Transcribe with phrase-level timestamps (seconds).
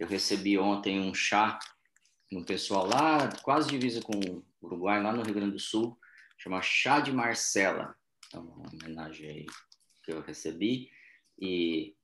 [0.00, 1.58] Eu recebi ontem um chá
[2.32, 5.94] no pessoal lá, quase divisa com o Uruguai, lá no Rio Grande do Sul,
[6.38, 7.94] chama Chá de Marcela.
[8.26, 9.46] Então, uma homenagem aí
[10.02, 10.90] que eu recebi.
[11.38, 11.94] E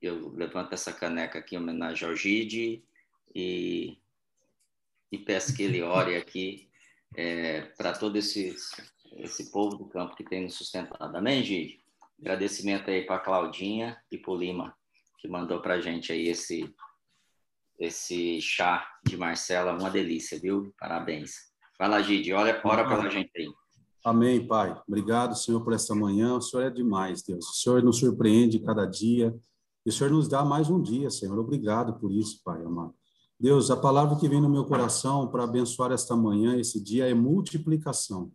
[0.00, 2.84] eu levanto essa caneca aqui em homenagem ao Gide
[3.34, 3.98] e,
[5.10, 6.70] e peço que ele ore aqui
[7.16, 8.54] é, para todo esse,
[9.16, 11.16] esse povo do campo que tem nos sustentado.
[11.16, 11.80] Amém, Gide?
[12.20, 14.78] Agradecimento aí para Claudinha e para o Lima,
[15.18, 16.72] que mandou para a gente aí esse,
[17.82, 20.72] esse chá de Marcela, uma delícia, viu?
[20.78, 21.32] Parabéns.
[21.76, 23.48] Fala, Gide, ora, ora pela gente aí.
[24.04, 24.80] Amém, Pai.
[24.86, 26.36] Obrigado, Senhor, por esta manhã.
[26.36, 27.44] O Senhor é demais, Deus.
[27.46, 29.34] O Senhor nos surpreende cada dia.
[29.84, 31.36] E o Senhor nos dá mais um dia, Senhor.
[31.38, 32.94] Obrigado por isso, Pai amado.
[33.38, 37.14] Deus, a palavra que vem no meu coração para abençoar esta manhã, esse dia, é
[37.14, 38.30] multiplicação.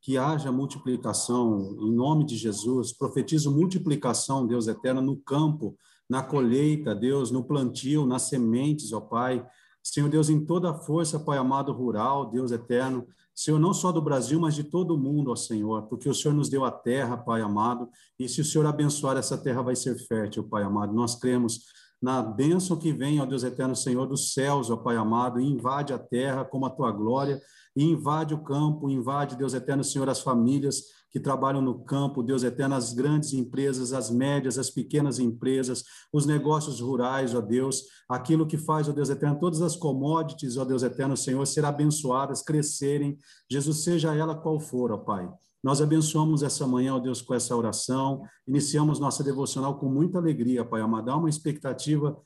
[0.00, 2.94] Que haja multiplicação em nome de Jesus.
[2.94, 5.76] Profetizo multiplicação, Deus eterno, no campo,
[6.10, 9.46] na colheita, Deus, no plantio, nas sementes, ó Pai.
[9.80, 13.06] Senhor Deus, em toda a força, Pai amado, rural, Deus eterno.
[13.32, 16.34] Senhor, não só do Brasil, mas de todo o mundo, ó Senhor, porque o Senhor
[16.34, 19.96] nos deu a terra, Pai amado, e se o Senhor abençoar, essa terra vai ser
[20.06, 20.92] fértil, Pai amado.
[20.92, 21.60] Nós cremos
[22.02, 25.92] na bênção que vem, ó Deus eterno Senhor, dos céus, ó Pai amado, e invade
[25.92, 27.40] a terra como a tua glória,
[27.76, 32.42] e invade o campo, invade, Deus eterno Senhor, as famílias que trabalham no campo, Deus
[32.42, 38.46] eterno, as grandes empresas, as médias, as pequenas empresas, os negócios rurais, ó Deus, aquilo
[38.46, 43.18] que faz, ó Deus eterno, todas as commodities, ó Deus eterno Senhor, ser abençoadas, crescerem,
[43.50, 45.28] Jesus, seja ela qual for, ó Pai.
[45.62, 48.22] Nós abençoamos essa manhã, ó Deus, com essa oração.
[48.48, 51.10] Iniciamos nossa devocional com muita alegria, Pai amado.
[51.10, 52.16] Há uma expectativa,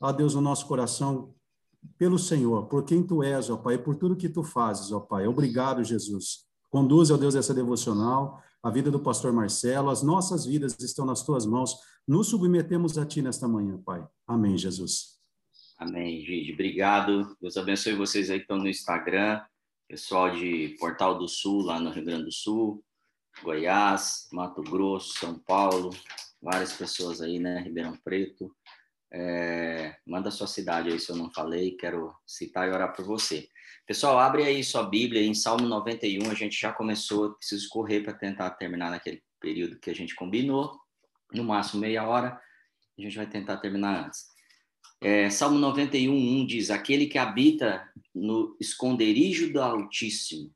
[0.00, 1.34] ó Deus, no nosso coração
[1.98, 5.26] pelo Senhor, por quem Tu és, ó Pai, por tudo que Tu fazes, ó Pai.
[5.26, 6.43] Obrigado, Jesus.
[6.74, 11.22] Conduz, ó Deus, essa devocional, a vida do pastor Marcelo, as nossas vidas estão nas
[11.22, 11.78] Tuas mãos.
[12.04, 14.04] Nos submetemos a Ti nesta manhã, Pai.
[14.26, 15.20] Amém, Jesus.
[15.78, 16.52] Amém, Gide.
[16.52, 17.36] Obrigado.
[17.40, 19.40] Deus abençoe vocês aí que estão no Instagram
[19.88, 22.84] pessoal de Portal do Sul, lá no Rio Grande do Sul,
[23.44, 25.90] Goiás, Mato Grosso, São Paulo,
[26.42, 27.60] várias pessoas aí, né?
[27.60, 28.52] Ribeirão Preto.
[29.12, 33.48] É, manda sua cidade aí se eu não falei, quero citar e orar por você.
[33.86, 38.14] Pessoal, abre aí sua Bíblia em Salmo 91, a gente já começou, preciso correr para
[38.14, 40.80] tentar terminar naquele período que a gente combinou,
[41.34, 42.40] no máximo meia hora,
[42.98, 44.26] a gente vai tentar terminar antes.
[45.02, 50.50] É, Salmo 91, 1 diz: Aquele que habita no esconderijo do Altíssimo,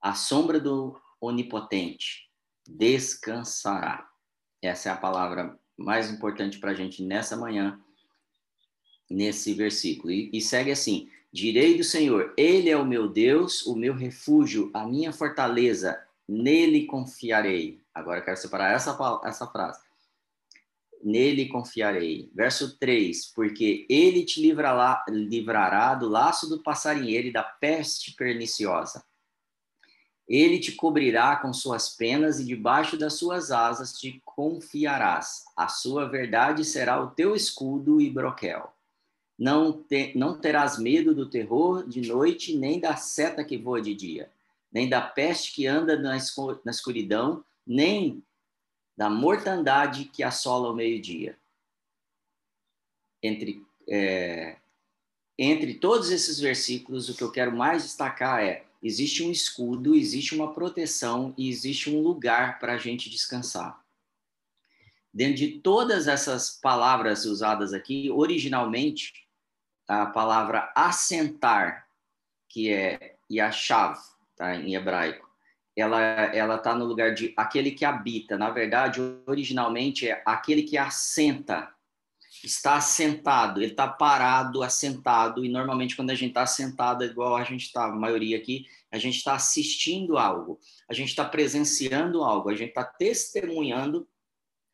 [0.00, 2.30] a sombra do Onipotente,
[2.66, 4.08] descansará.
[4.62, 7.78] Essa é a palavra mais importante para a gente nessa manhã,
[9.10, 10.10] nesse versículo.
[10.10, 14.70] E, e segue assim: Direi do Senhor, Ele é o meu Deus, o meu refúgio,
[14.72, 17.80] a minha fortaleza, nele confiarei.
[17.94, 19.88] Agora quero separar essa, essa frase
[21.02, 22.30] nele confiarei.
[22.34, 29.04] Verso 3: Porque ele te livrará, livrará do laço do passarinheiro e da peste perniciosa.
[30.26, 35.44] Ele te cobrirá com suas penas e debaixo das suas asas te confiarás.
[35.56, 38.70] A sua verdade será o teu escudo e broquel.
[39.38, 43.94] Não, te, não terás medo do terror de noite, nem da seta que voa de
[43.94, 44.32] dia,
[44.72, 46.16] nem da peste que anda na
[46.70, 48.22] escuridão, nem
[48.96, 51.38] da mortandade que assola o meio-dia.
[53.22, 54.56] Entre, é,
[55.38, 60.34] entre todos esses versículos, o que eu quero mais destacar é: existe um escudo, existe
[60.34, 63.80] uma proteção e existe um lugar para a gente descansar.
[65.14, 69.27] Dentro de todas essas palavras usadas aqui, originalmente,
[69.88, 71.88] a palavra assentar,
[72.48, 73.98] que é yashav,
[74.36, 75.26] tá, em hebraico,
[75.74, 78.36] ela ela está no lugar de aquele que habita.
[78.36, 81.72] Na verdade, originalmente é aquele que assenta.
[82.44, 85.44] Está assentado, ele está parado, assentado.
[85.44, 88.98] E normalmente quando a gente está assentado, igual a gente está, a maioria aqui, a
[88.98, 94.08] gente está assistindo algo, a gente está presenciando algo, a gente está testemunhando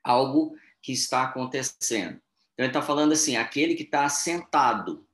[0.03, 2.21] algo que está acontecendo.
[2.55, 5.07] Então ele está falando assim, aquele que está assentado,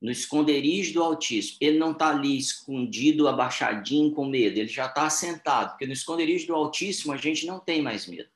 [0.00, 1.58] no esconderijo do Altíssimo.
[1.60, 4.58] Ele não está ali escondido, abaixadinho, com medo.
[4.58, 8.28] Ele já está sentado, porque no esconderijo do Altíssimo a gente não tem mais medo.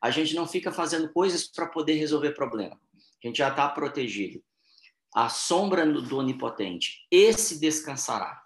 [0.00, 2.80] A gente não fica fazendo coisas para poder resolver problema.
[3.22, 4.42] A gente já está protegido.
[5.14, 7.06] A sombra do Onipotente.
[7.10, 8.42] Esse descansará.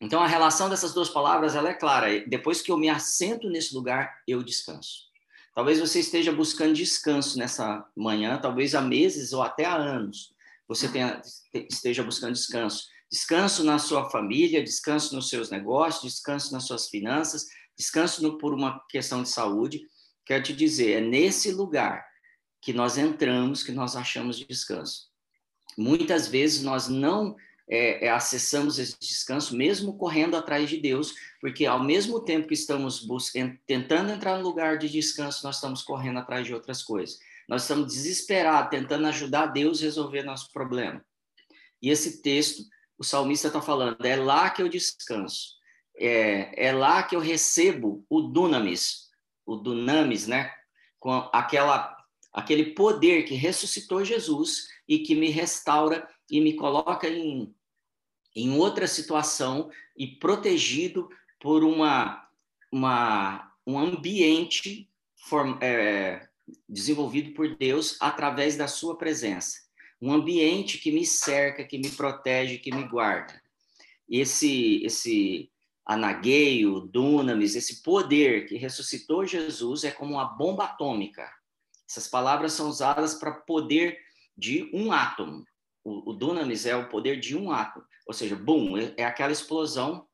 [0.00, 2.26] Então a relação dessas duas palavras ela é clara.
[2.26, 5.11] Depois que eu me assento nesse lugar, eu descanso.
[5.54, 10.32] Talvez você esteja buscando descanso nessa manhã, talvez há meses ou até há anos
[10.72, 11.20] você tenha,
[11.68, 12.86] esteja buscando descanso.
[13.10, 17.46] Descanso na sua família, descanso nos seus negócios, descanso nas suas finanças,
[17.76, 19.82] descanso no, por uma questão de saúde.
[20.24, 22.02] Quero te dizer, é nesse lugar
[22.60, 25.10] que nós entramos que nós achamos descanso.
[25.76, 27.36] muitas vezes nós não
[27.74, 32.52] é, é, acessamos esse descanso, mesmo correndo atrás de Deus, porque ao mesmo tempo que
[32.52, 33.06] estamos
[33.66, 37.18] tentando entrar no lugar de descanso, nós estamos correndo atrás de outras coisas.
[37.48, 41.02] Nós estamos desesperados, tentando ajudar Deus a resolver nosso problema.
[41.80, 42.62] E esse texto,
[42.98, 45.54] o salmista está falando, é lá que eu descanso,
[45.96, 49.08] é, é lá que eu recebo o dunamis,
[49.46, 50.52] o dunamis, né?
[51.00, 51.96] Com aquela,
[52.34, 57.54] aquele poder que ressuscitou Jesus e que me restaura e me coloca em,
[58.34, 61.08] em outra situação e protegido
[61.40, 62.26] por uma,
[62.70, 66.28] uma, um ambiente form, é,
[66.68, 69.60] desenvolvido por Deus através da sua presença.
[70.00, 73.40] Um ambiente que me cerca, que me protege, que me guarda.
[74.08, 75.50] Esse, esse
[75.86, 81.30] anagueio, dunamis, esse poder que ressuscitou Jesus é como uma bomba atômica.
[81.88, 83.98] Essas palavras são usadas para poder
[84.36, 85.44] de um átomo
[85.84, 89.32] o, o dunamis é o poder de um átomo, ou seja, boom, é, é aquela
[89.32, 90.06] explosão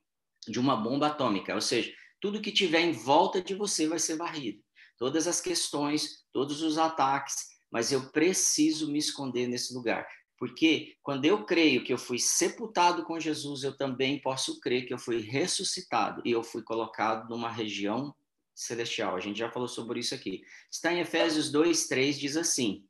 [0.46, 4.16] de uma bomba atômica, ou seja, tudo que tiver em volta de você vai ser
[4.16, 4.60] varrido.
[4.96, 7.34] Todas as questões, todos os ataques,
[7.70, 10.06] mas eu preciso me esconder nesse lugar.
[10.38, 14.94] Porque quando eu creio que eu fui sepultado com Jesus, eu também posso crer que
[14.94, 18.14] eu fui ressuscitado e eu fui colocado numa região
[18.54, 19.16] celestial.
[19.16, 20.42] A gente já falou sobre isso aqui.
[20.70, 22.84] Está em Efésios 2, 3, diz assim: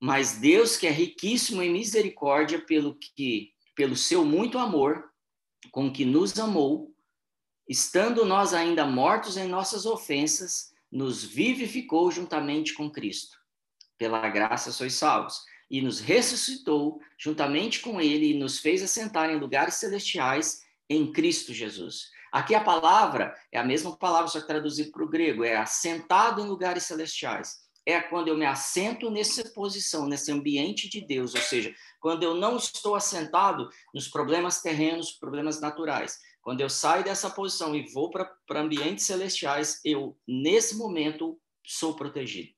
[0.00, 5.10] mas Deus, que é riquíssimo em misericórdia, pelo que pelo seu muito amor
[5.70, 6.94] com que nos amou,
[7.68, 13.38] estando nós ainda mortos em nossas ofensas, nos vivificou juntamente com Cristo.
[13.96, 15.42] Pela graça sois salvos.
[15.70, 21.54] E nos ressuscitou juntamente com ele e nos fez assentar em lugares celestiais em Cristo
[21.54, 22.10] Jesus.
[22.32, 26.40] Aqui a palavra é a mesma palavra, só que traduzida para o grego, é assentado
[26.40, 31.40] em lugares celestiais é quando eu me assento nessa posição, nesse ambiente de Deus, ou
[31.40, 36.18] seja, quando eu não estou assentado nos problemas terrenos, problemas naturais.
[36.42, 42.50] Quando eu saio dessa posição e vou para ambientes celestiais, eu, nesse momento, sou protegido.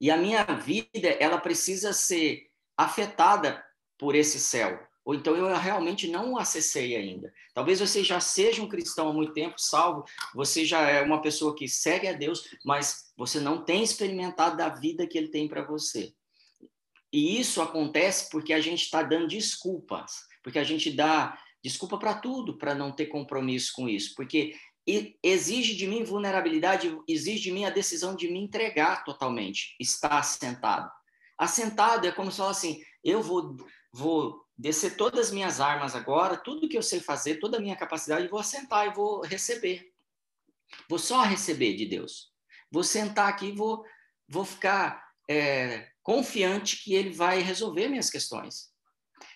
[0.00, 3.64] E a minha vida, ela precisa ser afetada
[3.98, 7.32] por esse céu, ou então eu realmente não acessei ainda.
[7.54, 10.04] Talvez você já seja um cristão há muito tempo, salvo,
[10.34, 14.68] você já é uma pessoa que segue a Deus, mas você não tem experimentado da
[14.68, 16.12] vida que ele tem para você.
[17.12, 22.14] E isso acontece porque a gente está dando desculpas, porque a gente dá desculpa para
[22.14, 24.56] tudo, para não ter compromisso com isso, porque
[25.22, 30.90] exige de mim vulnerabilidade, exige de mim a decisão de me entregar totalmente, estar assentado.
[31.38, 33.56] Assentado é como se falasse assim, eu vou,
[33.92, 37.76] vou descer todas as minhas armas agora, tudo que eu sei fazer, toda a minha
[37.76, 39.92] capacidade, vou assentar e vou receber.
[40.88, 42.32] Vou só receber de Deus.
[42.70, 43.84] Vou sentar aqui e vou,
[44.28, 48.74] vou ficar é, confiante que Ele vai resolver minhas questões.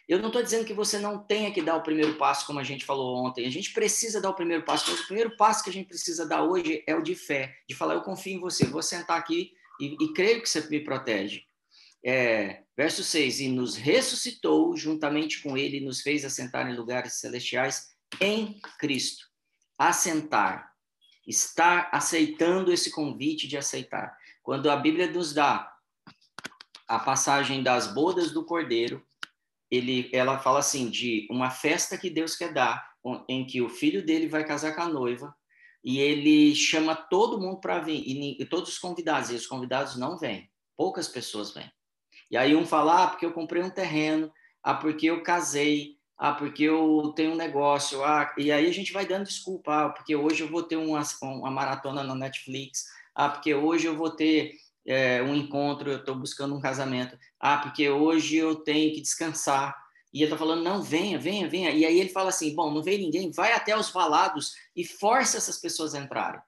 [0.08, 2.64] Eu não estou dizendo que você não tenha que dar o primeiro passo, como a
[2.64, 3.46] gente falou ontem.
[3.46, 6.26] A gente precisa dar o primeiro passo, mas o primeiro passo que a gente precisa
[6.26, 9.52] dar hoje é o de fé, de falar: eu confio em você, vou sentar aqui
[9.80, 11.44] e, e creio que você me protege.
[12.04, 17.14] É, verso 6: E nos ressuscitou juntamente com ele, e nos fez assentar em lugares
[17.14, 19.26] celestiais em Cristo.
[19.78, 20.72] Assentar,
[21.26, 24.16] estar aceitando esse convite de aceitar.
[24.42, 25.72] Quando a Bíblia nos dá
[26.88, 29.06] a passagem das bodas do Cordeiro,
[29.70, 32.90] ele, ela fala assim de uma festa que Deus quer dar,
[33.28, 35.34] em que o filho dele vai casar com a noiva,
[35.82, 39.96] e ele chama todo mundo para vir, e, e todos os convidados, e os convidados
[39.96, 41.70] não vêm, poucas pessoas vêm.
[42.30, 44.32] E aí um fala, ah, porque eu comprei um terreno,
[44.62, 48.92] ah, porque eu casei, ah, porque eu tenho um negócio, ah, e aí a gente
[48.92, 52.84] vai dando desculpa, ah, porque hoje eu vou ter uma, uma maratona na Netflix,
[53.14, 54.54] ah, porque hoje eu vou ter
[54.86, 59.76] é, um encontro, eu estou buscando um casamento, ah, porque hoje eu tenho que descansar.
[60.12, 61.70] E ele está falando, não, venha, venha, venha.
[61.70, 65.36] E aí ele fala assim, bom, não vem ninguém, vai até os valados e força
[65.36, 66.40] essas pessoas a entrarem.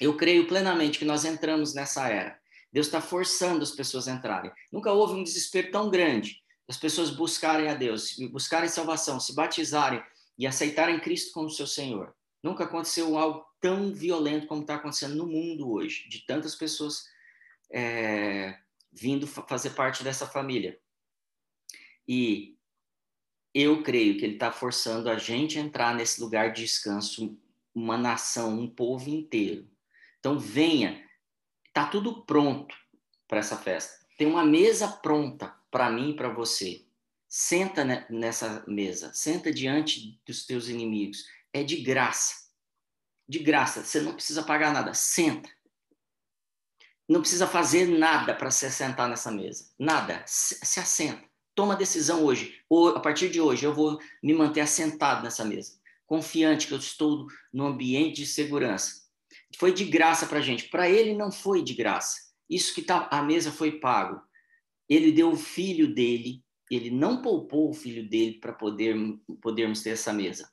[0.00, 2.37] Eu creio plenamente que nós entramos nessa era.
[2.72, 4.52] Deus está forçando as pessoas a entrarem.
[4.70, 10.02] Nunca houve um desespero tão grande as pessoas buscarem a Deus, buscarem salvação, se batizarem
[10.38, 12.14] e aceitarem Cristo como seu Senhor.
[12.42, 17.08] Nunca aconteceu algo tão violento como está acontecendo no mundo hoje, de tantas pessoas
[17.72, 18.56] é,
[18.92, 20.78] vindo fazer parte dessa família.
[22.06, 22.56] E
[23.54, 27.36] eu creio que ele está forçando a gente a entrar nesse lugar de descanso,
[27.74, 29.66] uma nação, um povo inteiro.
[30.20, 31.07] Então venha,
[31.78, 32.74] Tá tudo pronto
[33.28, 34.04] para essa festa.
[34.16, 36.84] Tem uma mesa pronta para mim e para você.
[37.28, 41.24] Senta nessa mesa, senta diante dos teus inimigos.
[41.52, 42.34] É de graça.
[43.28, 44.92] De graça, você não precisa pagar nada.
[44.92, 45.48] Senta.
[47.08, 49.70] não precisa fazer nada para se assentar nessa mesa.
[49.78, 50.24] Nada.
[50.26, 51.22] Se assenta.
[51.54, 52.60] Toma decisão hoje.
[52.68, 55.78] Ou, a partir de hoje, eu vou me manter assentado nessa mesa.
[56.04, 59.07] Confiante que eu estou no ambiente de segurança.
[59.56, 60.68] Foi de graça para a gente.
[60.68, 62.18] Para ele não foi de graça.
[62.48, 64.20] Isso que tá, a mesa foi pago.
[64.88, 66.42] Ele deu o filho dele.
[66.70, 68.94] Ele não poupou o filho dele para poder,
[69.40, 70.50] podermos ter essa mesa.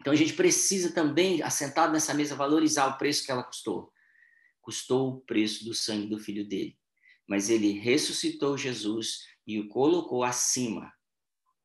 [0.00, 3.92] Então a gente precisa também, assentado nessa mesa, valorizar o preço que ela custou
[4.68, 6.76] custou o preço do sangue do filho dele.
[7.26, 10.92] Mas ele ressuscitou Jesus e o colocou acima.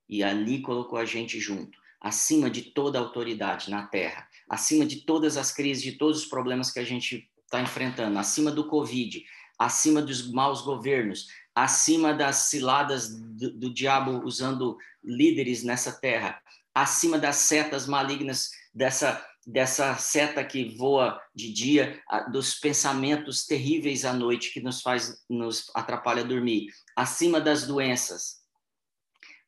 [0.07, 5.37] E ali colocou a gente junto, acima de toda autoridade na terra, acima de todas
[5.37, 9.23] as crises, de todos os problemas que a gente está enfrentando, acima do Covid,
[9.57, 16.41] acima dos maus governos, acima das ciladas do, do diabo usando líderes nessa terra,
[16.73, 24.13] acima das setas malignas dessa dessa seta que voa de dia, dos pensamentos terríveis à
[24.13, 28.42] noite que nos faz nos atrapalha dormir, acima das doenças,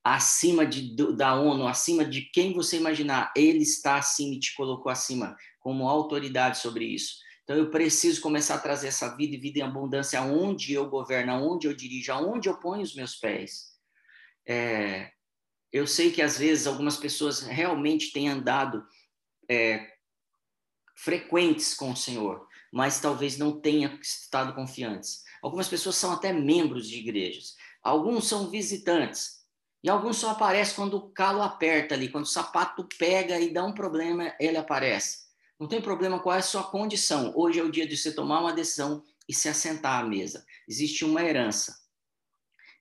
[0.05, 4.91] acima de, da ONU, acima de quem você imaginar, ele está acima e te colocou
[4.91, 7.15] acima como autoridade sobre isso.
[7.43, 11.31] Então eu preciso começar a trazer essa vida e vida em abundância aonde eu governo,
[11.31, 13.73] aonde eu dirijo, aonde eu ponho os meus pés.
[14.47, 15.09] É,
[15.73, 18.85] eu sei que às vezes algumas pessoas realmente têm andado
[19.49, 19.91] é,
[20.95, 25.23] frequentes com o Senhor, mas talvez não tenham estado confiantes.
[25.41, 29.34] Algumas pessoas são até membros de igrejas, alguns são visitantes,
[29.85, 33.63] e alguns só aparecem quando o calo aperta ali, quando o sapato pega e dá
[33.63, 35.25] um problema, ele aparece.
[35.59, 37.31] Não tem problema qual é a sua condição.
[37.35, 40.43] Hoje é o dia de você tomar uma decisão e se assentar à mesa.
[40.67, 41.77] Existe uma herança.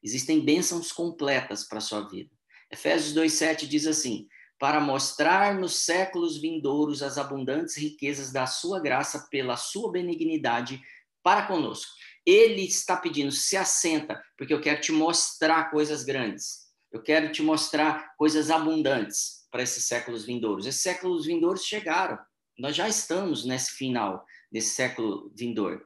[0.03, 2.31] Existem bênçãos completas para a sua vida.
[2.73, 4.27] Efésios 2,7 diz assim:
[4.59, 10.81] para mostrar nos séculos vindouros as abundantes riquezas da sua graça pela sua benignidade
[11.23, 11.93] para conosco.
[12.25, 16.64] Ele está pedindo, se assenta, porque eu quero te mostrar coisas grandes.
[16.95, 20.65] Eu quero te mostrar coisas abundantes para esses séculos vindouros.
[20.65, 22.17] Esses séculos vindouros chegaram.
[22.57, 25.85] Nós já estamos nesse final desse século vindouro.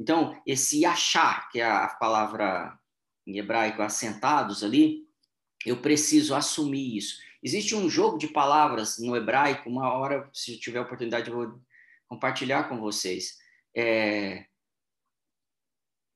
[0.00, 2.78] Então, esse achar, que é a palavra
[3.26, 5.06] em hebraico assentados ali,
[5.66, 7.20] eu preciso assumir isso.
[7.42, 11.60] Existe um jogo de palavras no hebraico, uma hora, se tiver oportunidade, eu vou
[12.06, 13.36] compartilhar com vocês.
[13.76, 14.46] É...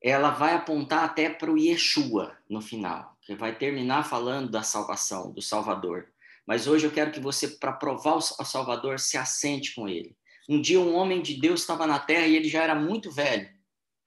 [0.02, 5.32] Ela vai apontar até para o Yeshua no final, que vai terminar falando da salvação,
[5.32, 6.12] do Salvador.
[6.46, 10.16] Mas hoje eu quero que você, para provar o Salvador, se assente com ele.
[10.48, 13.48] Um dia um homem de Deus estava na terra e ele já era muito velho,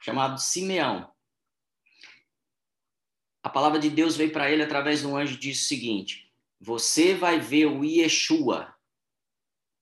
[0.01, 1.09] chamado Simeão.
[3.41, 6.33] A palavra de Deus veio para ele através de um anjo e disse o seguinte:
[6.59, 8.75] você vai ver o Yeshua,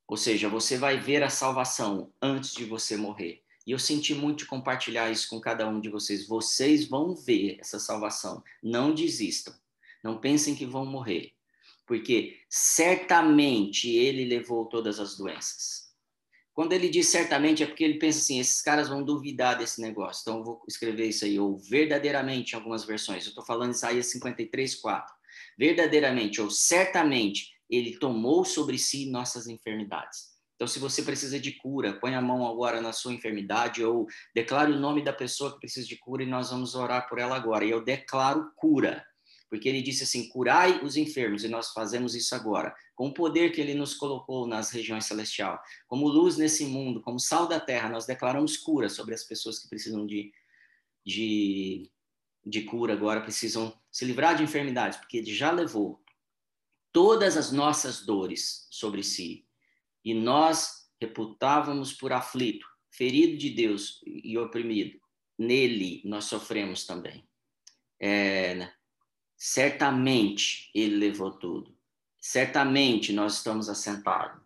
[0.08, 3.42] ou seja, você vai ver a salvação antes de você morrer.
[3.65, 6.27] E eu senti muito de compartilhar isso com cada um de vocês.
[6.27, 8.43] Vocês vão ver essa salvação.
[8.62, 9.53] Não desistam.
[10.03, 11.32] Não pensem que vão morrer.
[11.86, 15.91] Porque certamente ele levou todas as doenças.
[16.53, 20.22] Quando ele diz certamente, é porque ele pensa assim: esses caras vão duvidar desse negócio.
[20.22, 23.24] Então eu vou escrever isso aí, ou verdadeiramente em algumas versões.
[23.24, 25.13] Eu estou falando Isaías 53, 4
[25.58, 30.33] verdadeiramente ou certamente ele tomou sobre si nossas enfermidades.
[30.55, 34.72] Então, se você precisa de cura, põe a mão agora na sua enfermidade ou declare
[34.72, 37.65] o nome da pessoa que precisa de cura e nós vamos orar por ela agora.
[37.65, 39.05] E eu declaro cura,
[39.50, 43.51] porque ele disse assim: curai os enfermos, e nós fazemos isso agora, com o poder
[43.51, 47.89] que ele nos colocou nas regiões celestial, como luz nesse mundo, como sal da terra,
[47.89, 50.31] nós declaramos cura sobre as pessoas que precisam de,
[51.05, 51.91] de
[52.45, 56.03] de cura agora precisam se livrar de enfermidades, porque ele já levou
[56.91, 59.48] todas as nossas dores sobre si.
[60.03, 65.00] E nós reputávamos por aflito, ferido de Deus e oprimido.
[65.38, 67.27] Nele nós sofremos também.
[68.00, 68.74] É, né?
[69.36, 71.75] certamente ele levou tudo.
[72.19, 74.41] Certamente nós estamos assentados.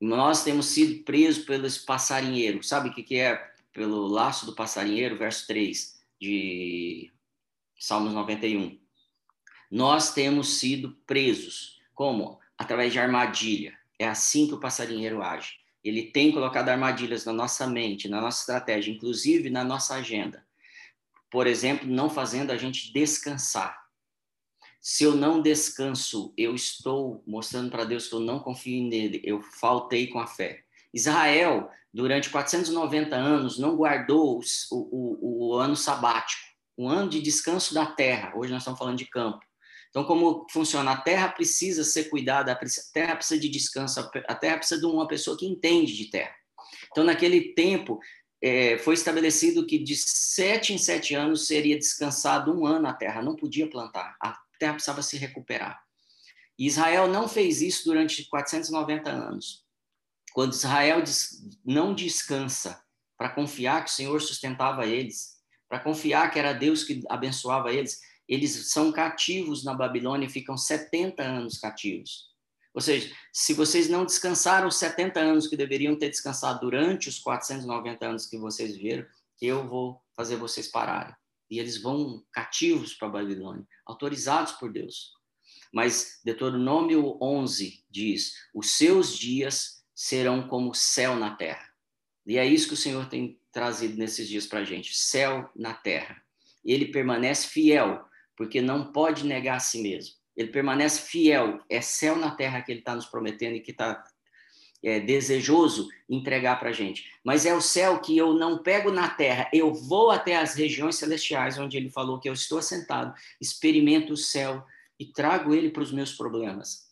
[0.00, 2.68] Nós temos sido presos pelos passarinheiros.
[2.68, 3.36] Sabe o que é
[3.72, 5.16] pelo laço do passarinheiro?
[5.16, 7.10] Verso 3 de
[7.78, 8.78] Salmos 91.
[9.70, 11.80] Nós temos sido presos.
[11.94, 12.38] Como?
[12.58, 13.78] Através de armadilha.
[13.98, 15.54] É assim que o passarinheiro age.
[15.82, 20.44] Ele tem colocado armadilhas na nossa mente, na nossa estratégia, inclusive na nossa agenda.
[21.30, 23.86] Por exemplo, não fazendo a gente descansar.
[24.80, 29.42] Se eu não descanso, eu estou mostrando para Deus que eu não confio nele, eu
[29.42, 30.64] faltei com a fé.
[30.92, 36.42] Israel, durante 490 anos, não guardou o, o, o ano sabático,
[36.76, 38.32] um ano de descanso da terra.
[38.36, 39.45] Hoje nós estamos falando de campo.
[39.96, 40.90] Então, como funciona?
[40.90, 42.60] A terra precisa ser cuidada, a
[42.92, 43.98] terra precisa de descanso,
[44.28, 46.34] a terra precisa de uma pessoa que entende de terra.
[46.92, 47.98] Então, naquele tempo,
[48.42, 53.22] é, foi estabelecido que de sete em sete anos seria descansado um ano a terra,
[53.22, 55.82] não podia plantar, a terra precisava se recuperar.
[56.58, 59.64] E Israel não fez isso durante 490 anos.
[60.34, 61.02] Quando Israel
[61.64, 62.82] não descansa
[63.16, 65.36] para confiar que o Senhor sustentava eles,
[65.66, 71.22] para confiar que era Deus que abençoava eles, eles são cativos na Babilônia ficam 70
[71.22, 72.34] anos cativos.
[72.74, 77.18] Ou seja, se vocês não descansaram os 70 anos que deveriam ter descansado durante os
[77.18, 79.06] 490 anos que vocês viveram,
[79.40, 81.14] eu vou fazer vocês pararem.
[81.50, 85.12] E eles vão cativos para a Babilônia, autorizados por Deus.
[85.72, 91.66] Mas Deuteronômio 11 diz: os seus dias serão como céu na terra.
[92.26, 95.72] E é isso que o Senhor tem trazido nesses dias para a gente: céu na
[95.72, 96.20] terra.
[96.64, 98.04] Ele permanece fiel,
[98.36, 102.70] porque não pode negar a si mesmo ele permanece fiel, é céu na terra que
[102.70, 104.04] ele está nos prometendo e que está
[104.84, 107.10] é, desejoso entregar para a gente.
[107.24, 110.96] Mas é o céu que eu não pego na terra, eu vou até as regiões
[110.96, 114.62] celestiais, onde ele falou que eu estou assentado, experimento o céu
[115.00, 116.84] e trago ele para os meus problemas.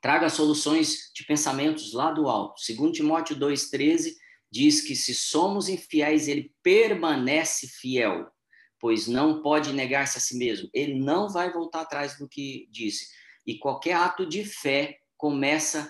[0.00, 2.60] Traga soluções de pensamentos lá do alto.
[2.60, 4.14] Segundo Timóteo 2,13,
[4.50, 8.26] diz que se somos infiéis, ele permanece fiel
[8.82, 10.68] pois não pode negar-se a si mesmo.
[10.74, 13.06] Ele não vai voltar atrás do que disse.
[13.46, 15.88] E qualquer ato de fé começa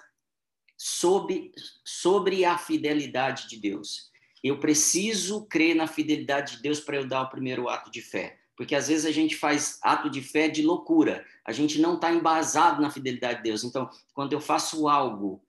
[0.76, 4.10] sobre, sobre a fidelidade de Deus.
[4.44, 8.38] Eu preciso crer na fidelidade de Deus para eu dar o primeiro ato de fé.
[8.54, 11.24] Porque às vezes a gente faz ato de fé de loucura.
[11.46, 13.64] A gente não está embasado na fidelidade de Deus.
[13.64, 15.42] Então, quando eu faço algo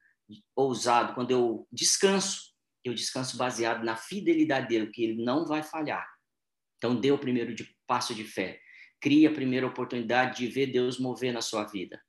[0.56, 2.54] ousado, quando eu descanso,
[2.86, 6.12] eu descanso baseado na fidelidade dele, que ele não vai falhar.
[6.84, 8.60] Então, dê o primeiro de, passo de fé.
[9.00, 12.04] Crie a primeira oportunidade de ver Deus mover na sua vida.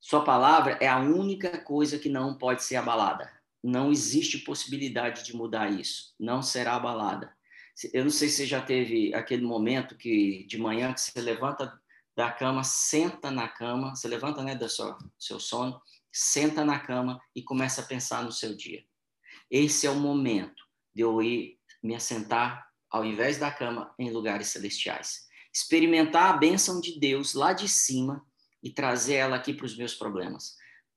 [0.00, 3.30] Sua palavra é a única coisa que não pode ser abalada.
[3.62, 6.14] Não existe possibilidade de mudar isso.
[6.18, 7.36] Não será abalada.
[7.92, 11.78] Eu não sei se você já teve aquele momento que de manhã que você levanta
[12.16, 15.78] da cama, senta na cama, você levanta né, do seu, seu sono,
[16.10, 18.82] senta na cama e começa a pensar no seu dia.
[19.50, 24.48] Esse é o momento de eu ir me assentar ao invés da cama, em lugares
[24.48, 25.26] celestiais.
[25.52, 28.24] Experimentar a bênção de Deus lá de cima
[28.62, 30.56] e trazer ela aqui para os meus problemas.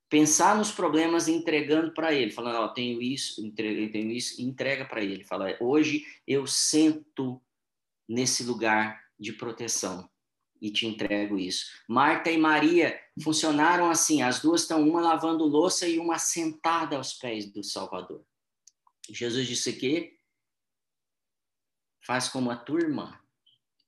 [0.10, 4.44] Pensar nos problemas entregando para Ele, falando, ó, oh, tenho isso, entrego, tenho isso, e
[4.44, 5.24] entrega para Ele.
[5.24, 7.42] Fala, hoje eu sento
[8.08, 10.10] nesse lugar de proteção
[10.62, 11.66] e te entrego isso.
[11.88, 17.14] Marta e Maria funcionaram assim, as duas estão uma lavando louça e uma sentada aos
[17.14, 18.24] pés do Salvador.
[19.10, 20.14] Jesus disse que
[22.02, 23.20] faz como a turma,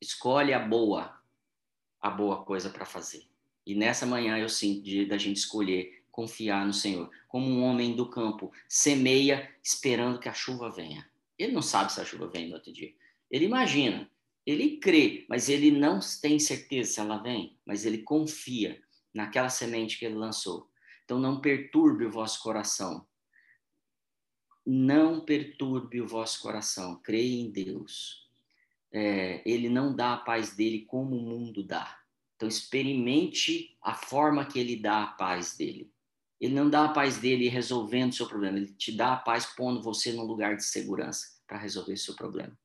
[0.02, 1.20] escolhe a boa,
[2.02, 3.24] a boa coisa para fazer.
[3.66, 7.96] E nessa manhã eu sinto de, da gente escolher confiar no Senhor, como um homem
[7.96, 11.10] do campo semeia esperando que a chuva venha.
[11.38, 12.94] Ele não sabe se a chuva vem no outro dia.
[13.32, 14.08] Ele imagina,
[14.46, 18.80] ele crê, mas ele não tem certeza se ela vem, mas ele confia
[19.14, 20.70] naquela semente que ele lançou.
[21.04, 23.08] Então não perturbe o vosso coração,
[24.66, 28.30] não perturbe o vosso coração, creia em Deus.
[28.92, 32.00] É, ele não dá a paz dele como o mundo dá.
[32.36, 35.92] Então, experimente a forma que ele dá a paz dele.
[36.40, 39.46] Ele não dá a paz dele resolvendo o seu problema, ele te dá a paz
[39.46, 42.58] pondo você num lugar de segurança para resolver seu problema.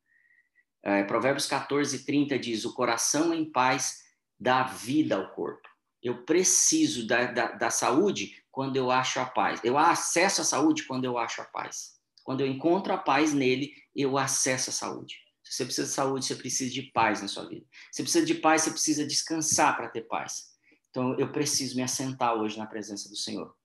[0.83, 4.03] É, Provérbios 14, 30 diz: O coração em paz
[4.37, 5.68] dá vida ao corpo.
[6.01, 9.59] Eu preciso da, da, da saúde quando eu acho a paz.
[9.63, 11.99] Eu acesso a saúde quando eu acho a paz.
[12.23, 15.15] Quando eu encontro a paz nele, eu acesso a saúde.
[15.43, 17.65] Se você precisa de saúde, você precisa de paz na sua vida.
[17.91, 20.49] Se você precisa de paz, você precisa descansar para ter paz.
[20.89, 23.55] Então, eu preciso me assentar hoje na presença do Senhor.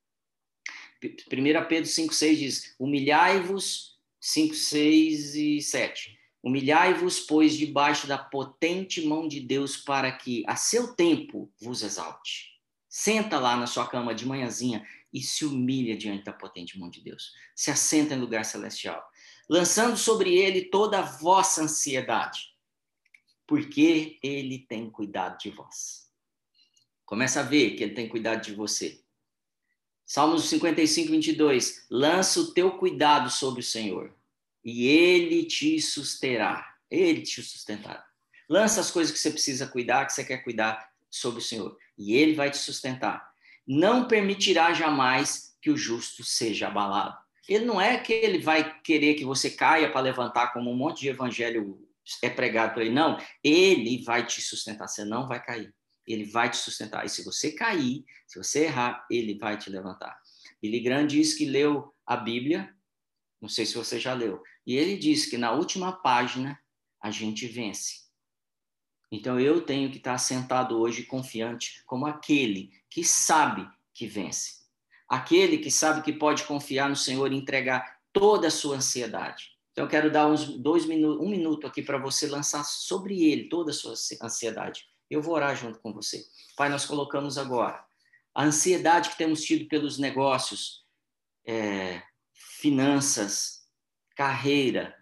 [1.02, 1.08] 1
[1.68, 6.18] Pedro 5,6 diz: Humilhai-vos, 5, 6 e 7.
[6.44, 12.60] Humilhai-vos, pois, debaixo da potente mão de Deus, para que a seu tempo vos exalte.
[12.86, 17.00] Senta lá na sua cama de manhãzinha e se humilha diante da potente mão de
[17.00, 17.32] Deus.
[17.56, 19.02] Se assenta em lugar celestial,
[19.48, 22.54] lançando sobre ele toda a vossa ansiedade,
[23.46, 26.10] porque ele tem cuidado de vós.
[27.06, 29.02] Começa a ver que ele tem cuidado de você.
[30.04, 31.86] Salmos 55, 22.
[31.90, 34.14] Lança o teu cuidado sobre o Senhor,
[34.64, 36.74] e ele te susterá.
[36.90, 38.04] Ele te sustentará.
[38.48, 42.14] Lança as coisas que você precisa cuidar, que você quer cuidar sobre o Senhor e
[42.14, 43.32] ele vai te sustentar.
[43.66, 47.16] Não permitirá jamais que o justo seja abalado.
[47.48, 51.00] Ele não é que ele vai querer que você caia para levantar, como um monte
[51.00, 51.78] de evangelho
[52.22, 52.94] é pregado por ele.
[52.94, 54.88] Não, ele vai te sustentar.
[54.88, 55.74] Você não vai cair.
[56.06, 57.04] Ele vai te sustentar.
[57.04, 60.18] E se você cair, se você errar, ele vai te levantar.
[60.60, 62.74] Billy Graham diz que leu a Bíblia
[63.40, 64.42] Não sei se você já leu.
[64.66, 66.58] E ele diz que na última página
[67.00, 68.04] a gente vence.
[69.10, 74.64] Então eu tenho que estar sentado hoje confiante como aquele que sabe que vence.
[75.08, 79.50] Aquele que sabe que pode confiar no Senhor e entregar toda a sua ansiedade.
[79.72, 83.48] Então eu quero dar uns dois minutos, um minuto aqui para você lançar sobre ele
[83.48, 84.86] toda a sua ansiedade.
[85.10, 86.24] Eu vou orar junto com você.
[86.56, 87.84] Pai, nós colocamos agora
[88.34, 90.84] a ansiedade que temos tido pelos negócios,
[91.46, 93.53] é, finanças,
[94.14, 94.96] carreira,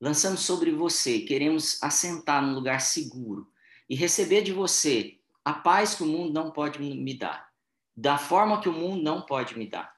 [0.00, 3.50] lançamos sobre você, queremos assentar num lugar seguro
[3.88, 7.50] e receber de você a paz que o mundo não pode me dar,
[7.96, 9.94] da forma que o mundo não pode me dar,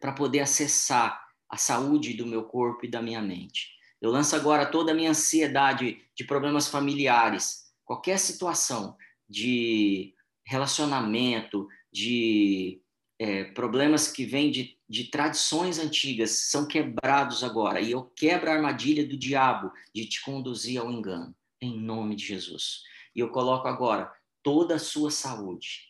[0.00, 3.70] para poder acessar a saúde do meu corpo e da minha mente.
[4.00, 8.96] Eu lanço agora toda a minha ansiedade de problemas familiares, qualquer situação
[9.28, 12.82] de relacionamento, de
[13.18, 17.80] é, problemas que vêm de, de tradições antigas, são quebrados agora.
[17.80, 22.26] E eu quebro a armadilha do diabo de te conduzir ao engano, em nome de
[22.26, 22.82] Jesus.
[23.16, 25.88] E eu coloco agora toda a sua saúde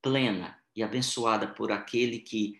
[0.00, 2.54] plena e abençoada por aquele que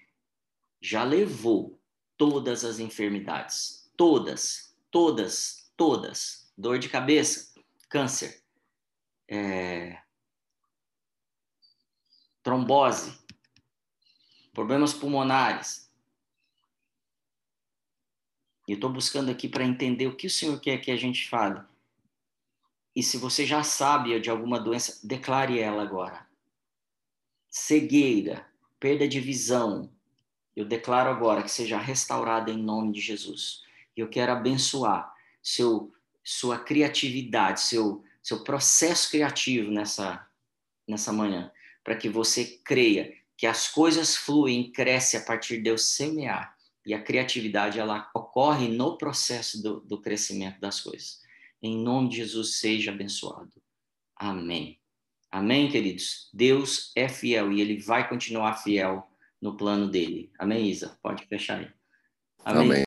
[0.82, 1.80] já levou
[2.16, 3.88] todas as enfermidades.
[3.96, 6.52] Todas, todas, todas.
[6.58, 7.54] Dor de cabeça,
[7.88, 8.42] câncer,
[9.30, 10.02] é,
[12.42, 13.24] trombose,
[14.56, 15.86] problemas pulmonares.
[18.66, 21.28] E eu estou buscando aqui para entender o que o Senhor quer que a gente
[21.28, 21.60] fale.
[22.96, 26.26] E se você já sabe de alguma doença, declare ela agora.
[27.50, 28.48] Cegueira,
[28.80, 29.92] perda de visão,
[30.56, 33.62] eu declaro agora que seja restaurada em nome de Jesus.
[33.94, 35.92] Eu quero abençoar seu,
[36.24, 40.26] sua criatividade, seu, seu processo criativo nessa,
[40.88, 41.52] nessa manhã
[41.84, 46.56] para que você creia que as coisas fluem, crescem a partir de Deus semear.
[46.84, 51.20] E a criatividade, ela ocorre no processo do, do crescimento das coisas.
[51.60, 53.52] Em nome de Jesus, seja abençoado.
[54.14, 54.78] Amém.
[55.30, 56.30] Amém, queridos?
[56.32, 59.06] Deus é fiel e ele vai continuar fiel
[59.42, 60.30] no plano dele.
[60.38, 60.98] Amém, Isa?
[61.02, 61.68] Pode fechar aí.
[62.44, 62.62] Amém.
[62.62, 62.68] Amém.